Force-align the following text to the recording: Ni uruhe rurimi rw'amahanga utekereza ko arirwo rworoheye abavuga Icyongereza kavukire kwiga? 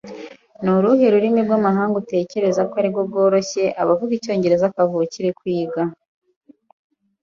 Ni 0.61 0.69
uruhe 0.77 1.05
rurimi 1.13 1.39
rw'amahanga 1.45 1.95
utekereza 2.03 2.61
ko 2.69 2.73
arirwo 2.79 3.01
rworoheye 3.07 3.67
abavuga 3.81 4.11
Icyongereza 4.19 4.73
kavukire 4.75 5.29
kwiga? 5.39 5.81